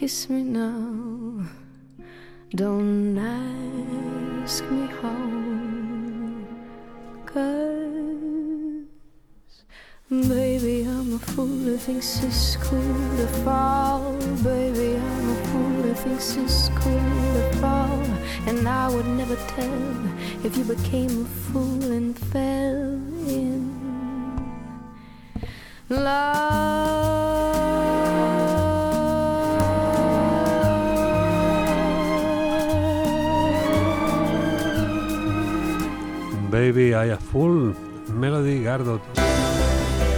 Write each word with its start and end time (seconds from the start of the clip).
kiss 0.00 0.30
me 0.30 0.42
now. 0.42 1.44
Don't 2.54 3.18
ask 3.18 4.64
me 4.70 4.86
how. 5.02 5.26
Cause, 7.26 8.86
baby, 10.08 10.84
I'm 10.88 11.12
a 11.12 11.18
fool 11.18 11.46
who 11.66 11.76
thinks 11.76 12.24
it's 12.24 12.56
cool 12.56 12.80
to 13.18 13.26
fall. 13.44 14.16
Baby, 14.42 14.96
I'm 14.96 15.28
a 15.28 15.38
fool 15.48 15.82
who 15.82 15.92
thinks 15.92 16.34
it's 16.36 16.70
cool 16.80 17.10
to 17.36 17.52
fall. 17.60 18.02
And 18.48 18.66
I 18.66 18.88
would 18.88 19.06
never 19.06 19.36
tell 19.54 19.92
if 20.46 20.56
you 20.56 20.64
became 20.64 21.26
a 21.26 21.28
fool 21.52 21.92
and 21.92 22.18
fell 22.18 22.94
in 23.28 23.80
Baby, 36.72 37.74
Melody 38.14 38.62
Gardot. 38.62 39.02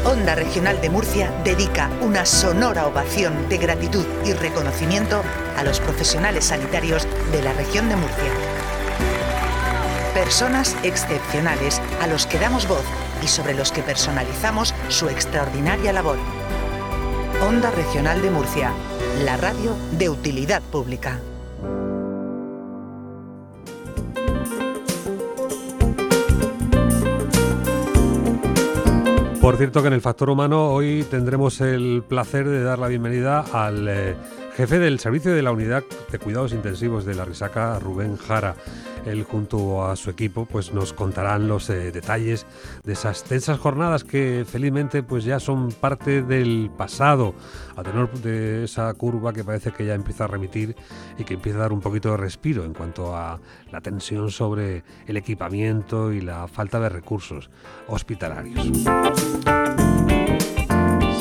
Onda 0.05 0.35
Regional 0.35 0.79
de 0.83 0.91
Murcia 0.91 1.33
dedica 1.45 1.89
una 2.03 2.27
sonora 2.27 2.87
ovación 2.87 3.49
de 3.49 3.57
gratitud 3.57 4.05
y 4.27 4.35
reconocimiento 4.35 5.23
a 5.57 5.65
los 5.65 5.81
profesionales 5.81 6.45
sanitarios 6.47 7.07
de 7.33 7.43
la 7.43 7.55
región 7.55 7.89
de 7.89 7.97
Murcia. 7.97 8.33
Personas 10.13 10.77
excepcionales 10.83 11.81
a 12.03 12.07
los 12.07 12.27
que 12.27 12.39
damos 12.39 12.69
voz 12.69 12.85
y 13.23 13.29
sobre 13.29 13.55
los 13.55 13.73
que 13.73 13.83
personalizamos 13.83 14.75
su 14.89 15.09
extraordinaria 15.09 15.95
labor. 15.95 16.19
Onda 17.49 17.71
Regional 17.71 18.21
de 18.21 18.31
Murcia, 18.31 18.73
la 19.25 19.39
radio 19.39 19.75
de 19.93 20.11
utilidad 20.11 20.61
pública. 20.61 21.19
Cierto 29.63 29.81
que 29.81 29.87
en 29.87 29.95
el 29.95 30.01
factor 30.01 30.29
humano 30.29 30.71
hoy 30.71 31.07
tendremos 31.09 31.61
el 31.61 32.03
placer 32.03 32.49
de 32.49 32.65
dar 32.65 32.81
la 32.81 32.89
bienvenida 32.89 33.45
al 33.53 33.87
eh, 33.87 34.17
jefe 34.57 34.79
del 34.79 34.99
servicio 34.99 35.35
de 35.35 35.43
la 35.43 35.53
unidad 35.53 35.85
de 36.11 36.19
cuidados 36.19 36.53
intensivos 36.53 37.05
de 37.05 37.15
la 37.15 37.25
Risaca, 37.25 37.79
Rubén 37.79 38.17
Jara. 38.17 38.55
Él 39.07 39.25
junto 39.25 39.85
a 39.85 39.97
su 39.97 40.11
equipo 40.11 40.47
pues 40.47 40.73
nos 40.73 40.93
contarán 40.93 41.49
los 41.49 41.69
eh, 41.71 41.91
detalles 41.91 42.47
de 42.85 42.93
esas 42.93 43.25
tensas 43.25 43.59
jornadas 43.59 44.05
que 44.05 44.45
felizmente 44.49 45.03
pues 45.03 45.25
ya 45.25 45.41
son 45.41 45.73
parte 45.73 46.23
del 46.23 46.71
pasado, 46.77 47.35
a 47.77 47.83
tenor 47.83 48.13
de 48.21 48.65
esa 48.65 48.93
curva 48.95 49.33
que 49.33 49.43
parece 49.43 49.73
que 49.73 49.87
ya 49.87 49.95
empieza 49.95 50.25
a 50.25 50.29
remitir 50.29 50.77
y 51.19 51.25
que 51.25 51.35
empieza 51.35 51.59
a 51.59 51.63
dar 51.63 51.73
un 51.73 51.81
poquito 51.81 52.11
de 52.13 52.19
respiro 52.19 52.65
en 52.65 52.75
cuanto 52.75 53.17
a 53.17 53.41
la 53.73 53.81
tensión 53.81 54.31
sobre 54.31 54.85
el 55.07 55.17
equipamiento 55.17 56.13
y 56.13 56.21
la 56.21 56.47
falta 56.47 56.79
de 56.79 56.89
recursos 56.91 57.51
hospitalarios 57.89 58.69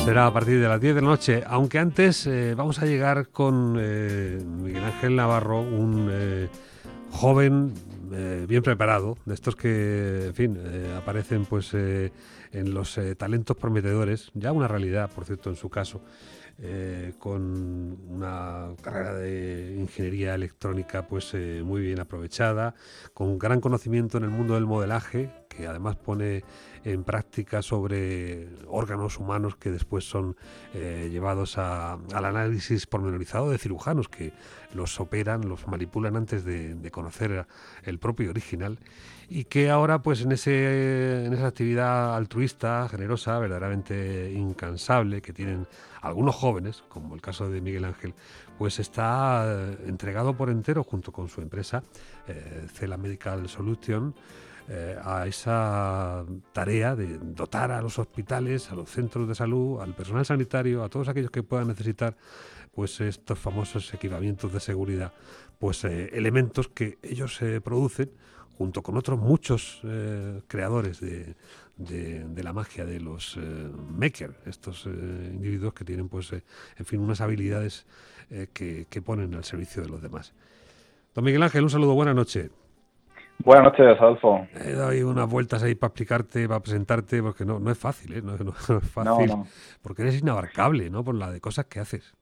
será 0.06 0.26
a 0.26 0.34
partir 0.34 0.60
de 0.60 0.68
las 0.68 0.82
10 0.82 0.96
de 0.96 1.02
la 1.02 1.08
noche, 1.08 1.44
aunque 1.46 1.78
antes 1.78 2.26
eh, 2.26 2.56
vamos 2.56 2.82
a 2.82 2.86
llegar 2.86 3.30
con 3.30 3.78
eh, 3.80 4.42
Miguel 4.44 4.84
Ángel 4.84 5.16
Navarro, 5.16 5.62
un 5.62 6.50
joven, 7.12 7.74
eh, 8.12 8.46
bien 8.50 8.64
preparado, 8.64 9.18
de 9.26 9.36
estos 9.36 9.56
que, 9.56 10.26
en 10.28 10.34
fin, 10.34 10.60
aparecen 10.98 11.46
pues 11.46 11.74
en 11.76 12.74
los 12.74 13.00
talentos 13.18 13.56
prometedores, 13.58 14.32
ya 14.34 14.52
una 14.52 14.68
realidad, 14.68 15.12
por 15.14 15.26
cierto, 15.26 15.52
en 15.52 15.56
su 15.56 15.70
caso, 15.70 16.02
con 17.20 17.98
una 18.10 18.70
carrera 18.82 19.14
de 19.16 19.76
ingeniería 19.80 20.36
electrónica 20.36 21.08
pues 21.08 21.34
muy 21.64 21.82
bien 21.82 22.00
aprovechada, 22.00 22.76
con 23.14 23.38
gran 23.38 23.62
conocimiento 23.62 24.18
en 24.18 24.24
el 24.24 24.30
mundo 24.30 24.56
del 24.56 24.66
modelaje, 24.66 25.32
que 25.48 25.68
además 25.68 25.96
pone 25.96 26.44
en 26.84 27.04
práctica 27.04 27.62
sobre 27.62 28.48
órganos 28.68 29.18
humanos 29.18 29.56
que 29.56 29.72
después 29.72 30.04
son 30.04 30.36
eh, 30.74 31.10
llevados 31.12 31.58
al 31.58 32.26
análisis 32.26 32.88
pormenorizado 32.88 33.50
de 33.50 33.58
cirujanos 33.58 34.10
que 34.10 34.34
los 34.74 35.00
operan, 35.00 35.48
los 35.48 35.68
manipulan 35.68 36.16
antes 36.16 36.44
de, 36.46 36.92
conocer 36.92 37.46
el 37.84 38.00
propio 38.00 38.32
original 38.32 38.80
y 39.30 39.46
que 39.46 39.70
ahora 39.70 40.02
pues 40.02 40.22
en, 40.22 40.34
ese, 40.34 41.26
en 41.26 41.34
esa 41.34 41.48
actividad 41.48 42.16
altruista, 42.16 42.88
generosa, 42.90 43.40
verdaderamente 43.40 44.32
incansable 44.34 45.22
que 45.22 45.32
tienen 45.32 45.68
algunos 46.02 46.36
jóvenes, 46.36 46.84
como 46.90 47.16
el 47.16 47.22
caso 47.22 47.50
de 47.50 47.62
Miguel 47.62 47.86
Ángel, 47.86 48.14
pues 48.58 48.80
está 48.80 49.46
eh, 49.48 49.78
entregado 49.88 50.36
por 50.36 50.50
entero 50.50 50.84
junto 50.84 51.12
con 51.12 51.30
su 51.30 51.42
empresa, 51.42 51.84
eh, 52.28 52.68
Cela 52.74 52.98
Medical 52.98 53.48
Solution, 53.48 54.14
eh, 54.74 54.96
a 55.04 55.28
esa 55.28 56.24
tarea 56.54 56.96
de 56.96 57.18
dotar 57.18 57.72
a 57.72 57.82
los 57.82 58.00
hospitales, 58.00 58.72
a 58.72 58.76
los 58.76 58.90
centros 58.90 59.28
de 59.28 59.36
salud, 59.36 59.82
al 59.82 59.94
personal 59.94 60.26
sanitario, 60.26 60.82
a 60.82 60.88
todos 60.88 61.10
aquellos 61.10 61.30
que 61.30 61.44
puedan 61.44 61.68
necesitar 61.68 62.16
pues 62.74 63.02
estos 63.02 63.38
famosos 63.38 63.94
equipamientos 63.94 64.54
de 64.54 64.62
seguridad, 64.62 65.12
pues 65.60 65.84
eh, 65.84 66.12
elementos 66.14 66.70
que 66.70 67.00
ellos 67.04 67.42
eh, 67.42 67.60
producen 67.60 68.12
junto 68.58 68.82
con 68.82 68.96
otros 68.96 69.20
muchos 69.20 69.82
creadores 70.48 71.02
de, 71.02 71.36
la 72.38 72.54
magia 72.54 72.86
de 72.86 73.02
los 73.02 73.38
makers, 73.90 74.36
estos 74.46 74.86
individuos 74.86 75.74
que 75.74 75.84
tienen 75.84 76.08
pues 76.08 76.32
en 76.32 76.86
fin 76.86 77.02
unas 77.02 77.22
habilidades 77.22 77.88
que, 78.54 78.86
que 78.88 79.02
ponen 79.02 79.34
al 79.34 79.44
servicio 79.44 79.82
de 79.82 79.90
los 79.90 80.02
demás. 80.02 80.34
Don 81.16 81.26
Miguel 81.26 81.42
Ángel, 81.42 81.64
un 81.64 81.72
saludo, 81.72 81.96
buena 81.96 82.14
noche. 82.14 82.52
Buenas 83.44 83.66
noches, 83.66 84.00
Adolfo. 84.00 84.48
He 84.54 84.74
dado 84.74 84.90
ahí 84.90 85.02
unas 85.02 85.30
vueltas 85.30 85.64
ahí 85.64 85.76
para 85.76 85.90
explicarte, 85.90 86.48
para 86.48 86.60
presentarte, 86.60 87.22
porque 87.24 87.46
no, 87.46 87.60
no 87.60 87.72
es 87.72 87.78
fácil, 87.78 88.14
¿eh? 88.14 88.22
No, 88.22 88.36
es 88.78 88.92
fácil. 88.92 89.32
Porque 89.82 90.04
eres 90.04 90.22
inabarcable, 90.22 90.90
¿no? 90.90 91.04
Por 91.04 91.16
la 91.16 91.32
de 91.32 91.42
cosas 91.42 91.66
que 91.66 91.80
haces. 91.80 92.14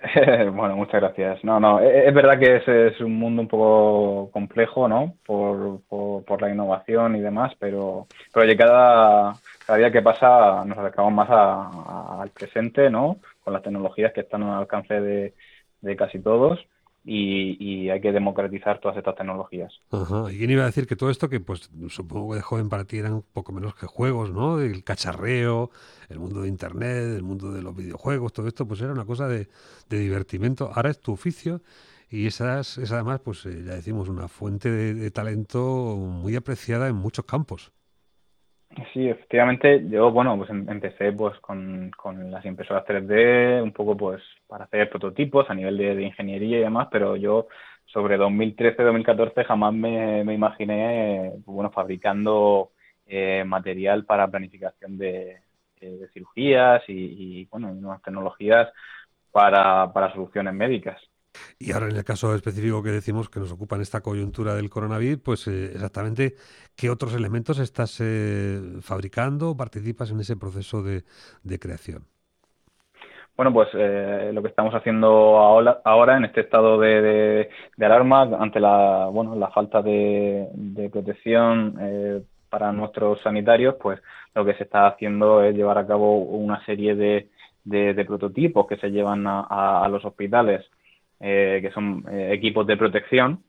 bueno, 0.52 0.76
muchas 0.76 1.00
gracias. 1.00 1.44
No, 1.44 1.60
no, 1.60 1.80
e, 1.80 2.08
es 2.08 2.14
verdad 2.14 2.38
que 2.38 2.56
ese 2.56 2.88
es 2.88 3.00
un 3.00 3.16
mundo 3.16 3.42
un 3.42 3.48
poco 3.48 4.30
complejo, 4.32 4.88
¿no? 4.88 5.14
Por, 5.24 5.80
por, 5.88 6.42
la 6.42 6.50
innovación 6.50 7.14
y 7.14 7.20
demás, 7.20 7.52
pero, 7.58 8.06
pero 8.32 8.56
cada, 8.56 9.34
cada 9.64 9.78
día 9.78 9.92
que 9.92 10.02
pasa 10.02 10.64
nos 10.64 10.76
acercamos 10.76 11.12
más 11.12 11.28
al 11.30 12.30
presente, 12.30 12.90
¿no? 12.90 13.18
Con 13.44 13.52
las 13.52 13.62
tecnologías 13.62 14.12
que 14.12 14.22
están 14.22 14.42
al 14.42 14.60
alcance 14.60 15.00
de, 15.00 15.34
de 15.82 15.96
casi 15.96 16.18
todos 16.18 16.58
y, 17.04 17.90
hay 17.90 18.00
que 18.00 18.12
democratizar 18.12 18.80
todas 18.80 18.96
estas 18.96 19.16
tecnologías. 19.16 19.72
Ajá. 19.90 20.32
¿Y 20.32 20.38
quién 20.38 20.50
iba 20.50 20.62
a 20.62 20.66
decir 20.66 20.86
que 20.86 20.96
todo 20.96 21.10
esto, 21.10 21.28
que 21.28 21.40
pues 21.40 21.70
supongo 21.88 22.30
que 22.30 22.36
de 22.36 22.42
joven 22.42 22.68
para 22.68 22.84
ti 22.84 22.98
eran 22.98 23.14
un 23.14 23.24
poco 23.32 23.52
menos 23.52 23.74
que 23.74 23.86
juegos, 23.86 24.30
¿no? 24.30 24.60
El 24.60 24.84
cacharreo, 24.84 25.70
el 26.08 26.18
mundo 26.18 26.42
de 26.42 26.48
Internet, 26.48 27.16
el 27.16 27.22
mundo 27.22 27.50
de 27.50 27.62
los 27.62 27.74
videojuegos, 27.74 28.32
todo 28.32 28.46
esto, 28.46 28.66
pues 28.66 28.80
era 28.80 28.92
una 28.92 29.04
cosa 29.04 29.28
de, 29.28 29.48
de 29.88 29.98
divertimento. 29.98 30.70
Ahora 30.74 30.90
es 30.90 31.00
tu 31.00 31.12
oficio 31.12 31.62
y 32.08 32.26
esa 32.26 32.60
es, 32.60 32.78
además, 32.92 33.20
pues 33.24 33.44
eh, 33.46 33.62
ya 33.66 33.74
decimos, 33.74 34.08
una 34.08 34.28
fuente 34.28 34.70
de 34.70 35.10
talento 35.10 35.96
muy 35.96 36.36
apreciada 36.36 36.88
en 36.88 36.96
muchos 36.96 37.24
campos. 37.24 37.72
Sí, 38.92 39.06
efectivamente, 39.08 39.86
yo, 39.88 40.10
bueno, 40.10 40.36
pues 40.38 40.48
em, 40.50 40.68
empecé 40.68 41.12
pues 41.12 41.38
con, 41.40 41.90
con 41.90 42.30
las 42.30 42.44
impresoras 42.44 42.84
3D, 42.86 43.62
un 43.62 43.72
poco 43.72 43.96
pues 43.96 44.22
para 44.46 44.64
hacer 44.64 44.88
prototipos 44.88 45.48
a 45.50 45.54
nivel 45.54 45.76
de, 45.76 46.02
ingeniería 46.02 46.58
y 46.58 46.62
demás, 46.62 46.88
pero 46.90 47.16
yo 47.16 47.48
sobre 47.84 48.18
2013-2014 48.18 49.44
jamás 49.44 49.74
me, 49.74 50.24
me 50.24 50.34
imaginé, 50.34 51.32
bueno, 51.44 51.70
fabricando 51.70 52.72
eh, 53.06 53.44
material 53.46 54.06
para 54.06 54.28
planificación 54.30 54.96
de, 54.96 55.40
cirugías 56.14 56.82
y, 56.88 56.92
y, 57.40 57.44
bueno, 57.46 57.74
nuevas 57.74 58.00
tecnologías 58.02 58.68
para, 59.32 59.92
para 59.92 60.12
soluciones 60.12 60.54
médicas. 60.54 61.00
Y 61.58 61.72
ahora 61.72 61.88
en 61.88 61.96
el 61.96 62.04
caso 62.04 62.34
específico 62.34 62.82
que 62.82 62.90
decimos 62.90 63.28
que 63.28 63.40
nos 63.40 63.52
ocupa 63.52 63.76
en 63.76 63.82
esta 63.82 64.00
coyuntura 64.00 64.54
del 64.54 64.68
coronavirus, 64.68 65.20
pues 65.22 65.46
eh, 65.48 65.72
exactamente 65.72 66.36
qué 66.76 66.90
otros 66.90 67.14
elementos 67.14 67.58
estás 67.58 68.00
eh, 68.00 68.60
fabricando 68.80 69.56
participas 69.56 70.10
en 70.10 70.20
ese 70.20 70.36
proceso 70.36 70.82
de, 70.82 71.02
creación. 71.58 72.04
Bueno, 73.36 73.52
pues 73.52 73.68
eh, 73.74 74.30
lo 74.32 74.42
que 74.42 74.48
estamos 74.48 74.74
haciendo 74.74 75.38
ahora, 75.84 76.16
en 76.16 76.24
este 76.24 76.42
estado 76.42 76.78
de, 76.78 77.48
alarma 77.80 78.22
ante 78.22 78.60
la, 78.60 79.08
bueno, 79.10 79.34
la 79.34 79.48
falta 79.48 79.82
de, 79.82 80.48
protección 80.92 82.26
para 82.50 82.72
nuestros 82.72 83.20
sanitarios, 83.22 83.76
pues 83.80 84.00
lo 84.34 84.44
que 84.44 84.54
se 84.54 84.64
está 84.64 84.86
haciendo 84.86 85.42
es 85.42 85.54
llevar 85.56 85.78
a 85.78 85.86
cabo 85.86 86.18
una 86.18 86.64
serie 86.66 86.94
de, 86.94 88.04
prototipos 88.06 88.66
que 88.66 88.76
se 88.76 88.90
llevan 88.90 89.24
a 89.26 89.88
los 89.88 90.04
hospitales 90.04 90.64
eh, 91.24 91.60
que 91.62 91.70
son 91.70 92.04
eh, 92.10 92.30
equipos 92.32 92.66
de 92.66 92.76
protección. 92.76 93.44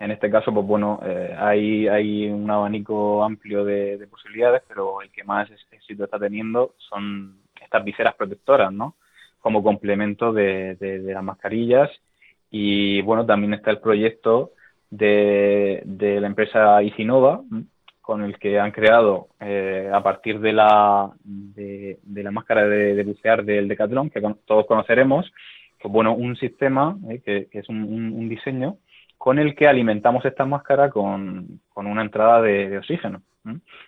En 0.00 0.10
este 0.10 0.30
caso, 0.30 0.52
pues 0.52 0.66
bueno, 0.66 0.98
eh, 1.04 1.36
hay, 1.38 1.86
hay 1.86 2.26
un 2.26 2.50
abanico 2.50 3.22
amplio 3.22 3.66
de, 3.66 4.06
posibilidades, 4.10 4.62
pero 4.66 5.02
el 5.02 5.10
que 5.10 5.24
más 5.24 5.48
éxito 5.70 6.04
está 6.04 6.18
teniendo 6.18 6.74
son 6.78 7.36
estas 7.62 7.84
viseras 7.84 8.14
protectoras, 8.14 8.72
¿no? 8.72 8.96
como 9.40 9.62
complemento 9.62 10.32
de, 10.32 10.76
las 11.04 11.22
mascarillas. 11.22 11.90
Y 12.50 13.02
bueno, 13.02 13.26
también 13.26 13.52
está 13.52 13.70
el 13.70 13.80
proyecto 13.80 14.52
de, 14.88 15.82
la 16.00 16.26
empresa 16.26 16.82
Isinova, 16.82 17.42
con 18.00 18.22
el 18.24 18.38
que 18.38 18.58
han 18.58 18.72
creado 18.72 19.28
eh, 19.38 19.90
a 19.92 20.02
partir 20.02 20.40
de 20.40 20.54
la, 20.54 21.10
de, 21.22 21.98
la 22.06 22.30
máscara 22.30 22.66
de, 22.66 23.04
bucear 23.04 23.44
del 23.44 23.68
Decathlon, 23.68 24.08
que 24.08 24.22
todos 24.46 24.66
conoceremos, 24.66 25.30
pues 25.78 25.92
bueno, 25.92 26.14
un 26.14 26.36
sistema 26.36 26.96
eh, 27.10 27.20
que, 27.50 27.58
es 27.58 27.68
un, 27.68 28.28
diseño 28.30 28.78
con 29.20 29.38
el 29.38 29.54
que 29.54 29.68
alimentamos 29.68 30.24
esta 30.24 30.46
máscara 30.46 30.88
con, 30.88 31.60
una 31.74 32.00
entrada 32.00 32.40
de, 32.40 32.78
oxígeno. 32.78 33.20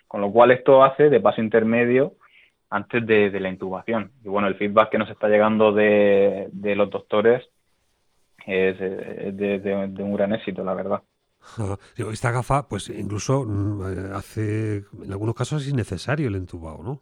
Con 0.07 0.21
lo 0.21 0.31
cual 0.31 0.51
esto 0.51 0.83
hace 0.83 1.09
de 1.09 1.19
paso 1.19 1.41
intermedio 1.41 2.13
antes 2.69 3.03
de, 3.03 3.39
la 3.39 3.49
intubación. 3.49 4.11
Y 4.23 4.29
bueno, 4.29 4.47
el 4.47 4.53
feedback 4.53 4.91
que 4.91 4.99
nos 4.99 5.09
está 5.09 5.29
llegando 5.29 5.71
de, 5.71 6.51
los 6.75 6.87
doctores 6.91 7.49
es, 8.45 8.77
de, 8.77 9.95
un 9.97 10.13
gran 10.13 10.33
éxito, 10.33 10.63
la 10.63 10.75
verdad. 10.75 11.01
Esta 11.97 12.29
gafa, 12.29 12.67
pues 12.67 12.89
incluso 12.89 13.43
mm, 13.43 14.13
hace, 14.13 14.83
en 15.03 15.11
algunos 15.11 15.33
casos 15.33 15.63
es 15.63 15.69
innecesario 15.73 16.27
el 16.27 16.35
entubado, 16.35 16.83
¿no? 16.83 16.99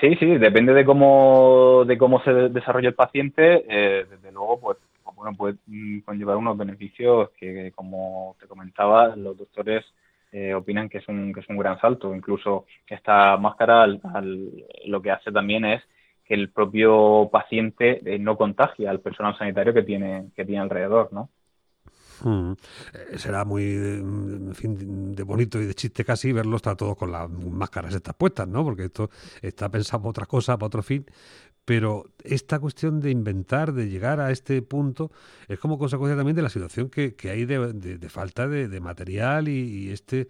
Sí, 0.00 0.16
sí, 0.16 0.26
depende 0.38 0.74
de 0.74 0.84
cómo, 0.84 1.84
de 1.86 1.96
cómo 1.96 2.20
se 2.24 2.32
desarrolla 2.32 2.88
el 2.88 2.96
paciente, 2.96 3.64
eh, 3.68 4.06
desde 4.10 4.32
luego, 4.32 4.58
pues, 4.58 4.78
bueno, 5.24 5.36
puede 5.36 5.56
mm, 5.66 6.00
conllevar 6.00 6.36
unos 6.36 6.56
beneficios 6.58 7.30
que, 7.38 7.72
como 7.74 8.36
te 8.38 8.46
comentaba, 8.46 9.16
los 9.16 9.36
doctores 9.36 9.84
eh, 10.32 10.52
opinan 10.52 10.88
que 10.88 10.98
es, 10.98 11.08
un, 11.08 11.32
que 11.32 11.40
es 11.40 11.48
un 11.48 11.56
gran 11.56 11.80
salto. 11.80 12.14
Incluso 12.14 12.66
esta 12.86 13.36
máscara 13.38 13.86
lo 13.86 15.00
que 15.00 15.10
hace 15.10 15.32
también 15.32 15.64
es 15.64 15.82
que 16.24 16.34
el 16.34 16.50
propio 16.50 17.28
paciente 17.32 18.02
eh, 18.04 18.18
no 18.18 18.36
contagie 18.36 18.88
al 18.88 19.00
personal 19.00 19.36
sanitario 19.38 19.72
que 19.72 19.82
tiene, 19.82 20.30
que 20.36 20.44
tiene 20.44 20.60
alrededor, 20.60 21.12
¿no? 21.12 21.30
Mm. 22.22 22.52
Eh, 22.52 23.18
será 23.18 23.44
muy 23.44 23.64
en 23.64 24.54
fin, 24.54 25.14
de 25.14 25.22
bonito 25.24 25.60
y 25.60 25.66
de 25.66 25.74
chiste 25.74 26.04
casi 26.04 26.32
verlo 26.32 26.56
está 26.56 26.76
todo 26.76 26.94
con 26.94 27.10
las 27.10 27.28
máscaras 27.28 27.94
estas 27.94 28.14
puestas, 28.14 28.46
¿no? 28.46 28.62
Porque 28.62 28.84
esto 28.84 29.10
está 29.42 29.68
pensado 29.68 30.02
para 30.02 30.10
otra 30.10 30.26
cosa, 30.26 30.56
para 30.56 30.66
otro 30.68 30.82
fin, 30.82 31.04
pero 31.64 32.04
esta 32.24 32.58
cuestión 32.58 33.00
de 33.00 33.10
inventar, 33.10 33.72
de 33.72 33.88
llegar 33.88 34.20
a 34.20 34.30
este 34.30 34.60
punto, 34.62 35.10
es 35.48 35.58
como 35.58 35.78
consecuencia 35.78 36.16
también 36.16 36.36
de 36.36 36.42
la 36.42 36.48
situación 36.48 36.90
que, 36.90 37.14
hay 37.30 37.44
de, 37.44 38.08
falta 38.08 38.46
de, 38.48 38.80
material 38.80 39.48
y, 39.48 39.90
esta 39.90 40.16
eh, 40.16 40.26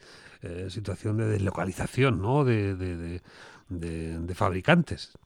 situación 0.68 1.16
de 1.18 1.26
deslocalización 1.26 2.22
¿no? 2.22 2.44
de, 2.44 3.20
fabricantes. 4.34 5.16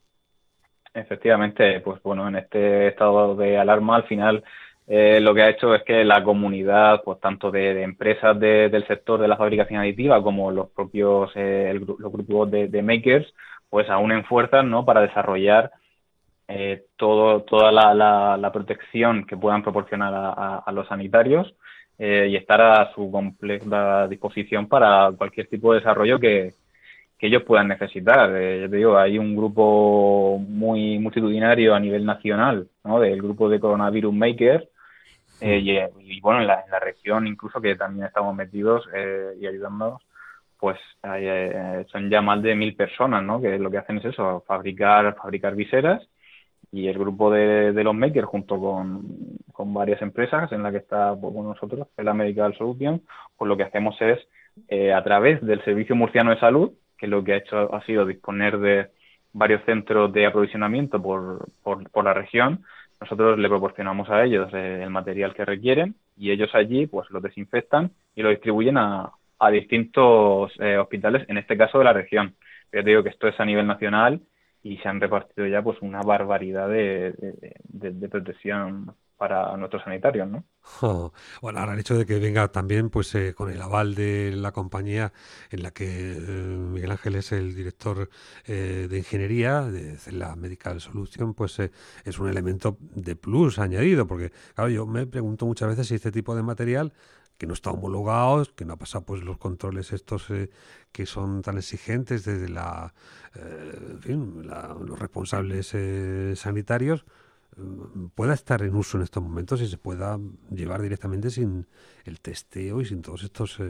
Efectivamente, 0.95 1.81
pues 1.81 2.03
bueno, 2.03 2.27
en 2.29 2.37
este 2.37 2.89
estado 2.89 3.37
de 3.37 3.59
alarma 3.59 3.97
al 3.97 4.05
final 4.05 4.43
eh, 4.91 5.21
lo 5.21 5.35
que 5.35 5.43
ha 5.43 5.51
hecho 5.51 5.75
es 5.75 5.83
que 5.83 6.03
la 6.03 6.25
comunidad, 6.25 7.03
pues 7.05 7.21
tanto 7.21 7.51
de, 7.51 7.83
empresas 7.83 8.41
del 8.41 8.87
sector 8.87 9.21
de 9.21 9.29
la 9.29 9.37
fabricación 9.37 9.81
aditiva 9.81 10.23
como 10.23 10.51
los 10.51 10.71
propios 10.71 11.31
eh, 11.35 11.79
los 11.79 12.11
grupos 12.11 12.51
de, 12.51 12.83
makers, 12.83 13.27
pues 13.69 13.89
aún 13.91 14.13
en 14.13 14.25
fuerzas 14.25 14.65
¿no? 14.65 14.87
para 14.87 15.03
desarrollar 15.03 15.71
eh, 16.51 16.87
todo, 16.97 17.43
toda 17.43 17.71
la, 17.71 18.51
protección 18.51 19.27
que 19.27 19.37
puedan 19.37 19.63
proporcionar 19.63 20.15
a, 20.15 20.73
los 20.73 20.89
sanitarios 20.89 21.55
eh, 21.99 22.29
y 22.31 22.37
estar 22.37 22.59
a 22.63 22.91
su 22.95 23.11
completa 23.11 24.09
disposición 24.09 24.67
para 24.67 25.13
cualquier 25.13 25.47
tipo 25.49 25.73
de 25.73 25.81
desarrollo 25.81 26.19
que, 26.19 26.55
ellos 27.21 27.43
puedan 27.43 27.69
necesitar. 27.69 28.31
Eh, 28.37 28.61
yo 28.63 28.71
te 28.71 28.77
digo, 28.77 28.97
hay 28.97 29.19
un 29.19 29.35
grupo 29.37 30.39
muy 30.39 30.99
multitudinario 31.01 31.75
a 31.75 31.81
nivel 31.81 32.07
nacional, 32.07 32.69
¿no? 32.85 33.01
del 33.01 33.21
grupo 33.21 33.49
de 33.49 33.61
Coronavirus 33.61 34.15
Maker, 34.15 34.69
y, 35.41 36.21
bueno, 36.21 36.41
en 36.41 36.47
la, 36.47 36.63
en 36.65 36.71
la, 36.71 36.81
región 36.81 37.27
incluso 37.27 37.61
que 37.61 37.77
también 37.77 38.07
estamos 38.07 38.35
metidos 38.35 38.89
y 39.39 39.47
ayudándonos, 39.47 40.03
pues 40.59 40.79
son 41.93 42.11
ya 42.11 42.23
más 42.23 42.43
de 42.43 42.55
mil 42.55 42.75
personas, 42.75 43.23
¿no? 43.23 43.41
Que 43.41 43.59
lo 43.59 43.71
que 43.71 43.79
hacen 43.79 43.99
es 43.99 44.07
eso, 44.07 44.43
fabricar, 44.47 45.15
fabricar 45.17 45.55
viseras 45.55 46.09
y 46.71 46.89
el 46.89 46.99
grupo 46.99 47.31
de, 47.31 47.73
los 47.73 47.95
makers 47.95 48.27
junto 48.27 48.59
con, 48.61 49.03
varias 49.73 50.01
empresas 50.03 50.53
en 50.53 50.63
la 50.63 50.71
que 50.71 50.79
está 50.79 51.15
pues, 51.17 51.35
nosotros, 51.35 51.89
la 51.97 52.15
Medical 52.15 52.57
Solution, 52.57 53.03
pues 53.37 53.49
lo 53.49 53.57
que 53.57 53.65
hacemos 53.65 54.01
es 54.01 54.19
eh, 54.69 54.93
a 54.93 55.03
través 55.03 55.45
del 55.45 55.65
Servicio 55.65 55.97
Murciano 55.97 56.31
de 56.31 56.41
Salud, 56.41 56.73
que 56.97 57.07
lo 57.07 57.25
que 57.25 57.35
ha 57.35 57.37
hecho 57.39 57.75
ha 57.75 57.85
sido 57.85 58.07
disponer 58.07 58.59
de 58.59 58.89
varios 59.33 59.63
centros 59.65 60.13
de 60.13 60.27
aprovisionamiento 60.27 61.03
por, 61.03 61.47
por, 61.63 62.05
la 62.05 62.15
región, 62.15 62.65
nosotros 63.01 63.39
le 63.39 63.49
proporcionamos 63.49 64.09
a 64.11 64.25
ellos 64.25 64.49
eh, 64.53 64.81
el 64.83 64.91
material 64.91 65.35
que 65.35 65.45
requieren 65.45 65.95
y 66.17 66.31
ellos 66.31 66.51
allí 66.55 66.87
pues 66.87 67.09
lo 67.11 67.21
desinfectan 67.21 67.93
y 68.15 68.23
lo 68.23 68.31
distribuyen 68.31 68.79
a, 68.79 69.13
a 69.39 69.51
distintos 69.51 70.53
eh, 70.59 70.77
hospitales, 70.77 71.25
en 71.29 71.39
este 71.39 71.57
caso 71.57 71.79
de 71.79 71.85
la 71.85 71.93
región. 71.93 72.35
Yo 72.73 72.83
te 72.83 72.91
digo 72.91 73.03
que 73.03 73.11
esto 73.11 73.29
es 73.29 73.39
a 73.39 73.45
nivel 73.45 73.67
nacional 73.67 74.21
y 74.63 74.77
se 74.79 74.89
han 74.89 75.01
repartido 75.01 75.47
ya 75.47 75.63
pues 75.63 75.81
una 75.83 76.03
barbaridad 76.03 76.69
de, 76.69 77.15
de, 77.69 78.09
protección 78.09 78.95
para 79.17 79.57
nuestros 79.57 79.83
sanitarios, 79.83 80.29
¿no? 80.29 80.45
Bueno, 81.43 81.59
ahora 81.59 81.75
el 81.75 81.81
hecho 81.81 81.97
de 81.97 82.07
que 82.07 82.19
venga 82.19 82.49
también 82.49 82.91
pues 82.91 83.15
eh, 83.15 83.35
con 83.35 83.51
el 83.51 83.61
aval 83.61 83.95
de 83.95 84.33
la 84.35 84.53
compañía 84.53 85.13
en 85.51 85.63
la 85.63 85.71
que 85.73 86.13
eh, 86.13 86.19
Miguel 86.19 86.91
Ángel 86.91 87.17
es 87.17 87.33
el 87.33 87.55
director 87.55 88.11
eh, 88.47 88.87
de 88.89 88.99
ingeniería 88.99 89.63
de 89.63 89.99
la 90.13 90.37
Medical 90.37 90.81
Solution, 90.81 91.35
pues 91.35 91.59
es 91.61 92.19
un 92.19 92.29
elemento 92.29 92.77
de 92.81 93.17
plus 93.17 93.59
añadido, 93.59 94.07
porque 94.07 94.33
claro, 94.55 94.71
yo 94.71 94.87
me 94.87 95.07
pregunto 95.07 95.47
muchas 95.47 95.69
veces 95.69 95.89
si 95.89 95.95
este 95.95 96.13
tipo 96.13 96.35
de 96.37 96.43
material 96.43 96.93
que 97.39 97.47
no 97.47 97.55
está 97.55 97.71
homologado, 97.71 98.45
que 98.57 98.65
no 98.65 98.75
ha 98.75 98.77
pasado 98.77 99.07
pues 99.07 99.23
los 99.23 99.39
controles 99.39 99.93
estos 99.93 100.29
eh, 100.31 100.51
que 100.93 101.07
son 101.07 101.41
tan 101.41 101.57
exigentes 101.57 102.25
desde 102.25 102.49
la, 102.49 102.93
eh, 103.37 103.97
fin, 104.01 104.43
los 104.45 104.99
responsables 104.99 105.73
eh, 105.75 106.35
sanitarios, 106.35 107.07
pueda 108.15 108.35
estar 108.35 108.63
en 108.63 108.77
uso 108.77 108.99
en 108.99 109.03
estos 109.03 109.21
momentos 109.21 109.61
y 109.61 109.67
se 109.67 109.79
pueda 109.79 110.17
llevar 110.51 110.81
directamente 110.81 111.31
sin 111.31 111.67
el 112.05 112.21
testeo 112.21 112.81
y 112.81 112.85
sin 112.85 113.03
todos 113.03 113.25
estos 113.25 113.61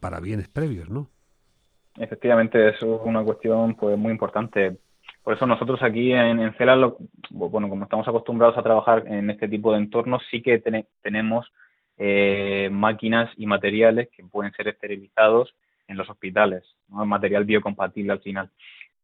parabienes 0.00 0.48
previos, 0.48 0.90
¿no? 0.90 1.08
Efectivamente, 1.96 2.70
es 2.70 2.82
una 2.82 3.22
cuestión 3.22 3.76
pues 3.76 3.96
muy 3.96 4.10
importante. 4.10 4.78
Por 5.22 5.34
eso 5.34 5.46
nosotros 5.46 5.80
aquí 5.84 6.12
en, 6.12 6.40
en 6.40 6.52
CELA, 6.54 6.92
bueno, 7.30 7.68
como 7.68 7.84
estamos 7.84 8.08
acostumbrados 8.08 8.58
a 8.58 8.62
trabajar 8.64 9.06
en 9.06 9.30
este 9.30 9.48
tipo 9.48 9.70
de 9.70 9.78
entornos, 9.78 10.22
sí 10.28 10.42
que 10.42 10.58
tenemos 11.02 11.46
eh, 12.02 12.70
máquinas 12.72 13.30
y 13.36 13.44
materiales 13.44 14.08
que 14.08 14.24
pueden 14.24 14.52
ser 14.52 14.68
esterilizados 14.68 15.54
en 15.86 15.98
los 15.98 16.08
hospitales, 16.08 16.64
¿no? 16.88 17.04
material 17.04 17.44
biocompatible 17.44 18.12
al 18.12 18.20
final. 18.20 18.50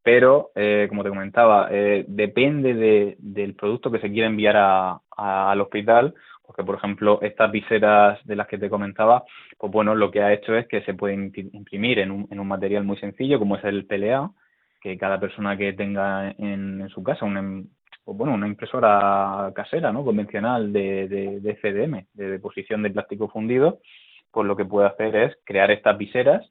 Pero, 0.03 0.50
eh, 0.55 0.87
como 0.88 1.03
te 1.03 1.11
comentaba, 1.11 1.69
eh, 1.71 2.07
depende 2.09 3.17
del 3.19 3.55
producto 3.55 3.91
que 3.91 3.99
se 3.99 4.11
quiera 4.11 4.29
enviar 4.29 4.57
al 4.57 5.61
hospital, 5.61 6.15
porque, 6.47 6.65
por 6.65 6.76
ejemplo, 6.76 7.19
estas 7.21 7.53
viseras 7.53 8.19
de 8.25 8.37
las 8.37 8.47
que 8.47 8.57
te 8.57 8.71
comentaba, 8.71 9.25
pues 9.59 9.71
bueno, 9.71 9.95
lo 9.95 10.11
que 10.11 10.23
ha 10.23 10.33
hecho 10.33 10.57
es 10.57 10.67
que 10.67 10.81
se 10.83 10.95
pueden 10.95 11.33
imprimir 11.53 11.99
en 11.99 12.11
un, 12.11 12.26
en 12.31 12.41
un 12.41 12.49
material 12.49 12.85
muy 12.85 12.97
sencillo, 12.97 13.38
como 13.38 13.57
es 13.57 13.65
el 13.65 13.85
PLA, 13.85 14.31
que 14.81 14.97
cada 14.97 15.21
persona 15.21 15.55
que 15.59 15.75
tenga 15.75 16.31
en, 16.38 16.81
en 16.81 16.88
su 16.88 17.03
casa 17.03 17.26
un, 17.26 17.37
em, 17.37 17.67
pues 18.07 18.17
bueno, 18.17 18.35
una 18.35 18.47
impresora 18.47 19.51
casera, 19.53 19.93
¿no? 19.93 20.05
Convencional 20.05 20.73
de, 20.73 21.09
de, 21.09 21.41
de 21.41 21.57
FDM, 21.57 22.07
de 22.15 22.31
deposición 22.31 22.85
de 22.85 22.91
plástico 22.91 23.29
fundido, 23.29 23.81
pues 24.31 24.47
lo 24.47 24.57
que 24.57 24.65
puede 24.65 24.87
hacer 24.87 25.17
es 25.17 25.37
crear 25.43 25.73
estas 25.73 25.99
viseras 25.99 26.49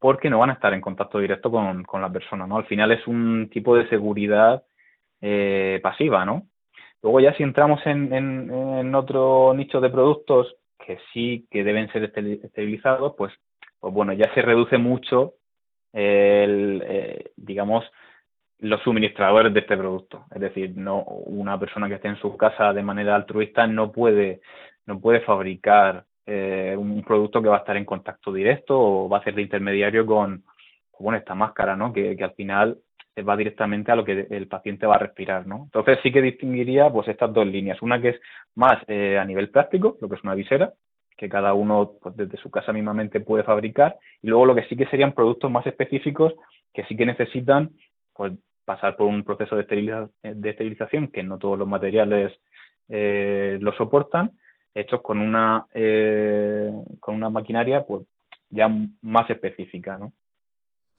porque 0.00 0.28
no 0.28 0.40
van 0.40 0.50
a 0.50 0.54
estar 0.54 0.74
en 0.74 0.80
contacto 0.80 1.20
directo 1.20 1.48
con, 1.48 1.84
con 1.84 2.02
la 2.02 2.10
persona, 2.10 2.44
¿no? 2.48 2.56
Al 2.56 2.66
final 2.66 2.90
es 2.90 3.06
un 3.06 3.48
tipo 3.52 3.76
de 3.76 3.88
seguridad 3.88 4.64
eh, 5.20 5.78
pasiva, 5.80 6.24
¿no? 6.24 6.48
Luego 7.04 7.20
ya 7.20 7.32
si 7.34 7.44
entramos 7.44 7.80
en, 7.86 8.12
en, 8.12 8.94
otro 8.96 9.54
nicho 9.54 9.80
de 9.80 9.90
productos 9.90 10.56
que 10.84 10.98
sí 11.12 11.46
que 11.52 11.62
deben 11.62 11.88
ser 11.92 12.12
esterilizados, 12.42 13.14
pues, 13.16 13.32
pues 13.78 13.94
bueno, 13.94 14.12
ya 14.12 14.34
se 14.34 14.42
reduce 14.42 14.76
mucho 14.76 15.34
el, 15.92 16.82
eh, 16.84 17.30
digamos, 17.36 17.84
los 18.60 18.82
suministradores 18.82 19.52
de 19.52 19.60
este 19.60 19.76
producto. 19.76 20.24
Es 20.34 20.40
decir, 20.40 20.72
no 20.76 21.02
una 21.02 21.58
persona 21.58 21.88
que 21.88 21.94
esté 21.94 22.08
en 22.08 22.18
su 22.18 22.36
casa 22.36 22.72
de 22.72 22.82
manera 22.82 23.14
altruista 23.14 23.66
no 23.66 23.92
puede, 23.92 24.40
no 24.86 25.00
puede 25.00 25.20
fabricar 25.20 26.04
eh, 26.26 26.74
un 26.78 27.02
producto 27.02 27.42
que 27.42 27.48
va 27.48 27.56
a 27.56 27.60
estar 27.60 27.76
en 27.76 27.84
contacto 27.84 28.32
directo 28.32 28.78
o 28.78 29.08
va 29.08 29.18
a 29.18 29.24
ser 29.24 29.34
de 29.34 29.42
intermediario 29.42 30.06
con, 30.06 30.44
con 30.90 31.14
esta 31.14 31.34
máscara, 31.34 31.76
¿no? 31.76 31.92
Que, 31.92 32.16
que 32.16 32.24
al 32.24 32.32
final 32.32 32.78
va 33.22 33.36
directamente 33.36 33.92
a 33.92 33.96
lo 33.96 34.04
que 34.04 34.26
el 34.30 34.48
paciente 34.48 34.86
va 34.86 34.96
a 34.96 34.98
respirar, 34.98 35.46
¿no? 35.46 35.64
Entonces 35.64 35.98
sí 36.02 36.10
que 36.10 36.22
distinguiría 36.22 36.90
pues 36.90 37.06
estas 37.08 37.32
dos 37.32 37.46
líneas, 37.46 37.80
una 37.82 38.00
que 38.00 38.10
es 38.10 38.20
más 38.54 38.78
eh, 38.88 39.18
a 39.18 39.24
nivel 39.24 39.50
práctico, 39.50 39.96
lo 40.00 40.08
que 40.08 40.16
es 40.16 40.24
una 40.24 40.34
visera, 40.34 40.72
que 41.16 41.28
cada 41.28 41.54
uno 41.54 41.92
pues, 42.00 42.16
desde 42.16 42.38
su 42.38 42.50
casa 42.50 42.72
mismamente 42.72 43.20
puede 43.20 43.44
fabricar, 43.44 43.96
y 44.20 44.28
luego 44.28 44.46
lo 44.46 44.54
que 44.54 44.64
sí 44.64 44.76
que 44.76 44.86
serían 44.86 45.12
productos 45.12 45.50
más 45.50 45.66
específicos 45.66 46.34
que 46.72 46.84
sí 46.86 46.96
que 46.96 47.06
necesitan 47.06 47.70
pues 48.14 48.32
pasar 48.64 48.96
por 48.96 49.06
un 49.06 49.24
proceso 49.24 49.56
de, 49.56 49.62
esterilización 50.22 51.08
que 51.08 51.22
no 51.22 51.38
todos 51.38 51.58
los 51.58 51.68
materiales 51.68 52.32
eh, 52.88 53.58
lo 53.60 53.72
soportan, 53.72 54.32
hechos 54.74 55.02
con 55.02 55.20
una 55.20 55.66
con 57.00 57.14
una 57.14 57.30
maquinaria 57.30 57.84
pues 57.84 58.06
ya 58.50 58.70
más 59.02 59.28
específica, 59.30 59.98
¿no? 59.98 60.12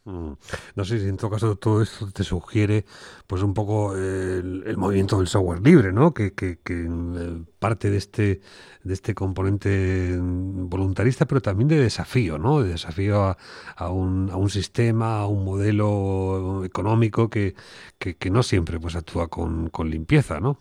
Mm. 0.05 0.33
No 0.75 0.85
sé 0.85 0.99
si 0.99 1.09
en 1.09 1.17
todo 1.17 1.31
caso 1.31 1.55
todo 1.55 1.81
esto 1.81 2.11
te 2.11 2.23
sugiere 2.23 2.85
pues 3.25 3.41
un 3.41 3.55
poco 3.55 3.95
el, 3.95 4.77
movimiento 4.77 5.17
del 5.17 5.25
software 5.25 5.61
libre, 5.61 5.91
¿no? 5.91 6.13
Que, 6.13 6.35
que, 6.35 6.59
eh, 6.69 7.43
parte 7.57 7.89
de 7.89 7.97
este 7.97 8.39
de 8.83 8.93
este 8.93 9.15
componente 9.15 10.15
voluntarista, 10.19 11.25
pero 11.25 11.41
también 11.41 11.67
de 11.69 11.79
desafío, 11.79 12.37
¿no? 12.37 12.61
De 12.61 12.69
desafío 12.69 13.23
a, 13.23 13.37
a, 13.75 13.89
un, 13.89 14.29
a 14.29 14.37
un 14.37 14.49
sistema, 14.49 15.21
a 15.21 15.27
un 15.27 15.43
modelo 15.43 16.63
económico 16.63 17.27
que, 17.27 17.55
que, 17.97 18.29
no 18.29 18.43
siempre 18.43 18.79
pues 18.79 18.95
actúa 18.95 19.27
con, 19.27 19.69
con 19.69 19.89
limpieza, 19.89 20.39
¿no? 20.39 20.57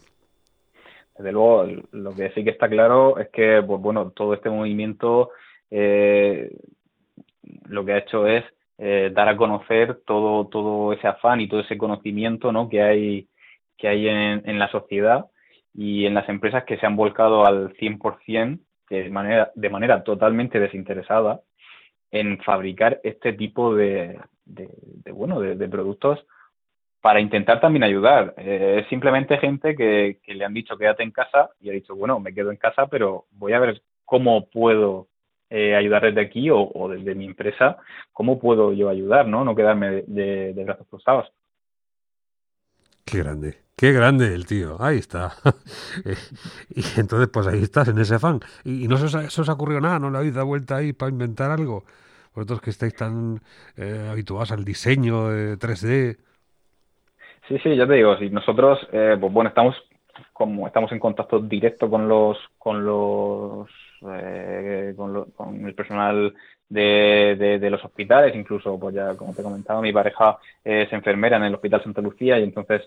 Desde 1.19 1.33
luego, 1.33 1.67
lo 1.93 2.15
que 2.15 2.31
sí 2.31 2.45
que 2.45 2.51
está 2.51 2.69
claro 2.69 3.19
es 3.19 3.29
que, 3.29 3.63
pues, 3.65 3.81
bueno, 3.81 4.11
todo 4.11 4.35
este 4.35 4.49
movimiento 4.49 5.31
eh, 5.71 6.51
lo 7.69 7.85
que 7.85 7.93
ha 7.93 7.99
hecho 7.99 8.27
es 8.27 8.45
eh, 8.79 9.11
dar 9.13 9.29
a 9.29 9.37
conocer 9.37 10.03
todo, 10.05 10.49
todo 10.49 10.93
ese 10.93 11.07
afán 11.07 11.41
y 11.41 11.49
todo 11.49 11.61
ese 11.61 11.79
conocimiento 11.79 12.53
¿no? 12.53 12.69
que 12.69 12.83
hay, 12.83 13.29
que 13.79 13.89
hay 13.89 14.09
en, 14.09 14.43
en 14.45 14.59
la 14.59 14.71
sociedad 14.71 15.27
y 15.75 16.07
en 16.07 16.15
las 16.15 16.29
empresas 16.29 16.65
que 16.65 16.79
se 16.79 16.87
han 16.87 16.97
volcado 16.97 17.47
al 17.47 17.75
100%, 17.77 18.61
de 18.91 19.11
manera, 19.11 19.51
de 19.55 19.71
manera 19.71 20.05
totalmente 20.05 20.61
desinteresada, 20.61 21.41
en 22.11 22.39
fabricar 22.43 23.01
este 23.03 23.33
tipo 23.33 23.75
de, 23.75 24.21
de, 24.45 24.69
bueno, 25.13 25.41
de, 25.41 25.69
productos 25.69 26.25
para 27.01 27.21
intentar 27.21 27.61
también 27.61 27.83
ayudar. 27.83 28.35
Eh, 28.37 28.83
es 28.83 28.89
simplemente 28.89 29.39
gente 29.39 29.75
que, 29.75 30.21
que 30.23 30.35
le 30.35 30.45
han 30.45 30.55
dicho 30.55 30.77
quédate 30.77 31.03
en 31.03 31.11
casa 31.11 31.51
y 31.61 31.71
ha 31.71 31.73
dicho, 31.73 31.97
bueno, 31.97 32.21
me 32.21 32.33
quedo 32.33 32.53
en 32.53 32.57
casa, 32.57 32.87
pero 32.87 33.25
voy 33.33 33.53
a 33.53 33.59
ver 33.59 33.83
cómo 34.05 34.49
puedo 34.49 35.09
eh, 35.57 35.77
ayudar 35.77 36.03
desde 36.03 36.21
aquí 36.21 36.51
o, 36.51 36.89
desde 36.89 37.15
mi 37.15 37.27
empresa, 37.27 37.77
¿cómo 38.13 38.41
puedo 38.41 38.73
yo 38.73 38.89
ayudar, 38.89 39.29
no? 39.29 39.45
No 39.45 39.55
quedarme 39.55 40.03
de, 40.05 40.53
brazos 40.65 40.89
cruzados. 40.89 41.33
Qué 43.05 43.19
grande, 43.19 43.59
qué 43.77 43.93
grande 43.93 44.35
el 44.35 44.47
tío, 44.47 44.83
ahí 44.83 44.99
está. 44.99 45.33
Eh, 46.05 46.17
y 46.71 47.01
entonces, 47.01 47.29
pues 47.33 47.47
ahí 47.47 47.63
estás, 47.63 47.87
en 47.87 47.99
ese 47.99 48.19
fan. 48.19 48.41
¿Y, 48.65 48.89
no 48.89 48.97
se 48.97 49.05
os, 49.07 49.49
ha, 49.49 49.53
ocurrido 49.53 49.81
nada? 49.81 50.01
¿No 50.01 50.11
le 50.11 50.19
habéis 50.19 50.35
dado 50.35 50.49
vuelta 50.49 50.77
ahí 50.77 50.93
para 50.93 51.13
inventar 51.13 51.53
algo? 51.53 51.85
Vosotros 52.35 52.61
que 52.61 52.71
estáis 52.71 52.97
tan 52.97 53.41
eh, 53.77 54.09
habituados 54.11 54.51
al 54.51 54.65
diseño 54.65 55.31
3D. 55.57 56.17
Sí, 57.47 57.59
sí, 57.63 57.77
ya 57.77 57.87
te 57.87 57.95
digo, 57.95 58.17
si 58.19 58.29
nosotros, 58.29 58.81
pues 58.91 59.33
bueno, 59.33 59.51
estamos 59.51 59.77
como 60.33 60.67
estamos 60.67 60.93
en 60.93 60.99
contacto 60.99 61.39
directo 61.41 61.91
con 61.91 62.09
los 62.09 62.39
con 62.59 62.85
los 62.85 63.69
eh, 64.07 64.95
con, 64.97 65.67
el 65.67 65.75
personal 65.75 66.35
de, 66.69 67.59
de, 67.61 67.71
los 67.71 67.85
hospitales, 67.85 68.35
incluso, 68.35 68.79
pues 68.79 68.95
ya 68.95 69.17
como 69.17 69.33
te 69.33 69.41
he 69.41 69.45
comentado, 69.45 69.81
mi 69.81 69.93
pareja 69.93 70.39
es 70.63 70.93
enfermera 70.93 71.37
en 71.37 71.45
el 71.45 71.55
Hospital 71.55 71.83
Santa 71.83 72.03
Lucía 72.03 72.39
y 72.39 72.43
entonces, 72.43 72.83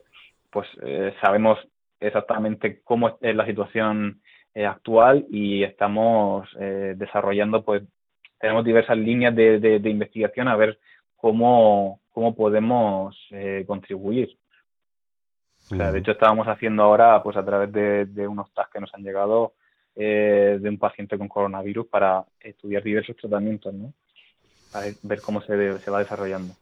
pues 0.51 0.67
eh, 0.83 1.13
sabemos 1.21 1.57
exactamente 1.99 2.81
cómo 2.83 3.17
es 3.21 3.35
la 3.35 3.45
situación 3.45 4.21
eh, 4.53 4.65
actual 4.65 5.25
y 5.29 5.63
estamos 5.63 6.47
desarrollando, 6.57 7.63
pues, 7.63 7.83
tenemos 8.39 8.63
diversas 8.63 8.97
líneas 8.97 9.35
de, 9.35 9.59
de, 9.59 9.89
investigación 9.89 10.47
a 10.47 10.55
ver 10.55 10.77
cómo, 11.15 11.99
cómo 12.11 12.35
podemos 12.35 13.17
contribuir. 13.65 14.37
O 15.69 15.75
sea, 15.75 15.91
de 15.91 15.99
hecho, 15.99 16.11
estábamos 16.11 16.47
haciendo 16.47 16.83
ahora, 16.83 17.21
pues 17.21 17.35
a 17.35 17.45
través 17.45 17.71
de, 17.71 18.05
de 18.05 18.27
unos 18.27 18.51
tasks 18.53 18.73
que 18.73 18.79
nos 18.79 18.93
han 18.93 19.03
llegado, 19.03 19.53
eh, 19.99 20.59
de 20.61 20.69
un 20.69 20.77
paciente 20.77 21.17
con 21.17 21.27
coronavirus 21.27 21.87
para 21.87 22.23
estudiar 22.39 22.83
diversos 22.83 23.15
tratamientos, 23.15 23.73
¿no? 23.73 23.93
Para 24.71 24.85
ver 25.01 25.21
cómo 25.21 25.41
se, 25.41 25.79
se 25.79 25.89
va 25.89 25.97
desarrollando. 25.97 26.53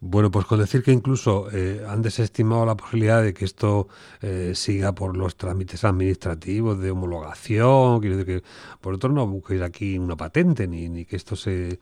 Bueno, 0.00 0.32
pues 0.32 0.46
con 0.46 0.58
decir 0.58 0.82
que 0.82 0.90
incluso 0.90 1.48
eh, 1.52 1.86
han 1.88 2.02
desestimado 2.02 2.66
la 2.66 2.76
posibilidad 2.76 3.22
de 3.22 3.32
que 3.32 3.44
esto 3.44 3.86
eh, 4.20 4.50
siga 4.56 4.96
por 4.96 5.16
los 5.16 5.36
trámites 5.36 5.84
administrativos 5.84 6.80
de 6.80 6.90
homologación, 6.90 8.00
quiero 8.00 8.16
decir 8.16 8.40
que 8.40 8.46
por 8.80 8.94
otro 8.94 9.10
no 9.10 9.24
busquéis 9.24 9.62
aquí 9.62 9.96
una 9.96 10.16
patente 10.16 10.66
ni, 10.66 10.88
ni 10.88 11.04
que 11.04 11.14
esto 11.14 11.36
se, 11.36 11.78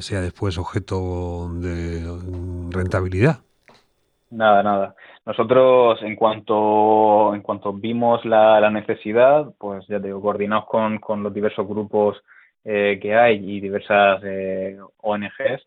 sea 0.00 0.20
después 0.20 0.58
objeto 0.58 1.50
de 1.54 2.06
rentabilidad. 2.68 3.40
Nada, 4.30 4.62
nada. 4.62 4.94
Nosotros, 5.24 6.02
en 6.02 6.14
cuanto, 6.14 7.34
en 7.34 7.40
cuanto 7.42 7.72
vimos 7.72 8.24
la, 8.26 8.60
la 8.60 8.70
necesidad, 8.70 9.54
pues 9.58 9.86
ya 9.88 9.98
digo, 9.98 10.20
coordinados 10.20 10.66
con, 10.66 10.98
con 10.98 11.22
los 11.22 11.32
diversos 11.32 11.66
grupos 11.66 12.22
eh, 12.64 12.98
que 13.00 13.14
hay 13.16 13.36
y 13.36 13.60
diversas 13.60 14.20
eh, 14.24 14.78
ONGs, 14.98 15.66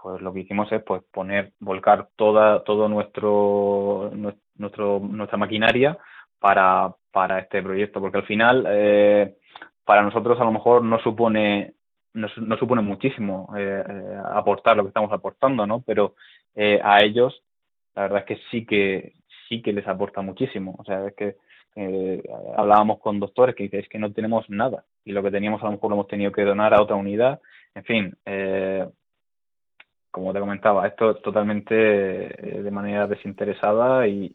pues 0.00 0.20
lo 0.22 0.32
que 0.32 0.40
hicimos 0.40 0.70
es 0.70 0.82
pues 0.84 1.02
poner, 1.12 1.52
volcar 1.58 2.08
toda, 2.14 2.62
todo 2.62 2.88
nuestro, 2.88 4.12
nuestro, 4.54 5.00
nuestra 5.00 5.38
maquinaria 5.38 5.98
para, 6.38 6.94
para 7.10 7.40
este 7.40 7.60
proyecto, 7.60 8.00
porque 8.00 8.18
al 8.18 8.26
final, 8.26 8.66
eh, 8.68 9.36
para 9.84 10.02
nosotros 10.02 10.40
a 10.40 10.44
lo 10.44 10.52
mejor 10.52 10.84
no 10.84 11.00
supone 11.00 11.74
no, 12.14 12.28
no 12.36 12.56
supone 12.56 12.82
muchísimo 12.82 13.52
eh, 13.56 13.84
eh 13.86 14.18
aportar 14.32 14.76
lo 14.76 14.84
que 14.84 14.88
estamos 14.88 15.12
aportando, 15.12 15.66
¿no? 15.66 15.82
Pero 15.82 16.14
eh, 16.54 16.80
a 16.82 17.02
ellos 17.04 17.42
la 17.96 18.02
verdad 18.02 18.18
es 18.20 18.24
que 18.26 18.42
sí 18.50 18.66
que 18.66 19.14
sí 19.48 19.62
que 19.62 19.72
les 19.72 19.86
aporta 19.88 20.20
muchísimo. 20.22 20.76
O 20.78 20.84
sea, 20.84 21.06
es 21.06 21.14
que 21.14 21.36
eh, 21.74 22.22
hablábamos 22.56 23.00
con 23.00 23.18
doctores 23.20 23.54
que 23.54 23.64
dicen 23.64 23.84
que 23.90 23.98
no 23.98 24.12
tenemos 24.12 24.48
nada 24.48 24.84
y 25.04 25.12
lo 25.12 25.22
que 25.22 25.30
teníamos 25.30 25.62
a 25.62 25.66
lo 25.66 25.72
mejor 25.72 25.90
lo 25.90 25.96
hemos 25.96 26.08
tenido 26.08 26.32
que 26.32 26.42
donar 26.42 26.74
a 26.74 26.82
otra 26.82 26.96
unidad. 26.96 27.40
En 27.74 27.84
fin, 27.84 28.16
eh, 28.24 28.86
como 30.10 30.32
te 30.32 30.40
comentaba, 30.40 30.86
esto 30.86 31.10
es 31.12 31.22
totalmente 31.22 31.74
eh, 31.74 32.62
de 32.62 32.70
manera 32.70 33.06
desinteresada 33.06 34.06
y, 34.08 34.32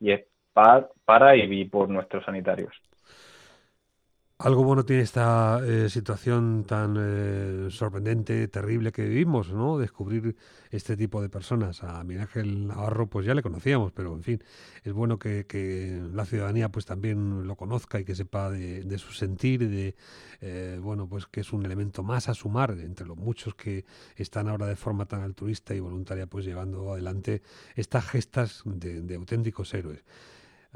y, 0.00 0.10
es 0.10 0.24
para, 0.52 0.88
para 1.04 1.36
y 1.36 1.64
por 1.66 1.88
nuestros 1.88 2.24
sanitarios. 2.24 2.74
Algo 4.38 4.64
bueno 4.64 4.84
tiene 4.84 5.00
esta 5.02 5.62
eh, 5.64 5.88
situación 5.88 6.64
tan 6.68 6.94
eh, 6.98 7.68
sorprendente, 7.70 8.48
terrible 8.48 8.92
que 8.92 9.08
vivimos, 9.08 9.50
¿no? 9.50 9.78
Descubrir 9.78 10.36
este 10.70 10.94
tipo 10.94 11.22
de 11.22 11.30
personas. 11.30 11.82
A 11.82 12.04
Miguel 12.04 12.24
Ángel 12.24 12.66
Navarro, 12.66 13.08
pues 13.08 13.24
ya 13.24 13.32
le 13.32 13.40
conocíamos, 13.40 13.92
pero 13.92 14.12
en 14.14 14.22
fin, 14.22 14.44
es 14.84 14.92
bueno 14.92 15.18
que, 15.18 16.02
la 16.12 16.26
ciudadanía 16.26 16.68
pues 16.68 16.84
también 16.84 17.46
lo 17.46 17.56
conozca 17.56 17.98
y 17.98 18.04
que 18.04 18.14
sepa 18.14 18.50
de, 18.50 18.98
su 18.98 19.12
sentir, 19.12 19.70
de, 19.70 19.96
eh, 20.42 20.78
bueno, 20.82 21.08
pues 21.08 21.24
que 21.26 21.40
es 21.40 21.54
un 21.54 21.64
elemento 21.64 22.02
más 22.02 22.28
a 22.28 22.34
sumar 22.34 22.72
entre 22.72 23.06
los 23.06 23.16
muchos 23.16 23.54
que 23.54 23.86
están 24.16 24.48
ahora 24.48 24.66
de 24.66 24.76
forma 24.76 25.06
tan 25.06 25.22
altruista 25.22 25.74
y 25.74 25.80
voluntaria 25.80 26.26
pues 26.26 26.44
llevando 26.44 26.92
adelante 26.92 27.40
estas 27.74 28.04
gestas 28.04 28.62
de 28.66 29.14
auténticos 29.14 29.72
héroes. 29.72 30.04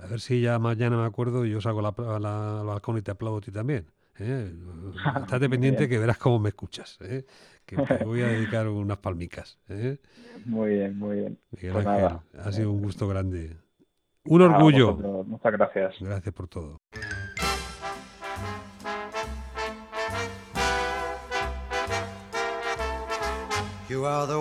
A 0.03 0.07
ver 0.07 0.21
si 0.21 0.41
ya 0.41 0.59
mañana 0.59 0.97
me 0.97 1.05
acuerdo 1.05 1.45
y 1.45 1.51
yo 1.51 1.61
salgo 1.61 1.87
al 1.87 2.67
balcón 2.67 2.99
y 2.99 3.03
te 3.03 3.11
aplaudo 3.11 3.39
a 3.39 3.41
ti 3.41 3.51
también. 3.51 3.87
¿eh? 4.19 4.53
Estate 5.23 5.49
pendiente 5.49 5.89
que 5.89 5.99
verás 5.99 6.19
cómo 6.19 6.39
me 6.39 6.49
escuchas. 6.51 6.99
¿eh? 7.03 7.25
Que 7.67 7.77
te 7.77 8.05
voy 8.05 8.23
a 8.23 8.29
dedicar 8.29 8.69
unas 8.69 8.99
palmicas. 8.99 9.59
¿eh? 9.69 9.99
Muy 10.47 10.71
bien, 10.71 10.99
muy 10.99 11.17
bien. 11.17 11.39
Miguel 11.51 11.73
pues 11.73 11.87
Ángel, 11.87 12.19
ha 12.39 12.53
sido 12.53 12.73
un 12.73 12.83
gusto 12.83 13.09
grande. 13.09 13.57
Un 14.25 14.43
orgullo. 14.43 14.95
Muchas 15.25 15.53
gracias. 15.53 15.95
Gracias 16.01 16.35
por 16.35 16.49
todo. 16.49 16.79
You 23.89 24.07
are 24.07 24.25
the 24.25 24.39